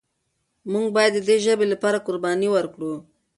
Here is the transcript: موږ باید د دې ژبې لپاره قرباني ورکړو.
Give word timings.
موږ 0.71 0.85
باید 0.95 1.13
د 1.15 1.19
دې 1.27 1.37
ژبې 1.45 1.65
لپاره 1.73 2.03
قرباني 2.05 2.47
ورکړو. 2.51 2.93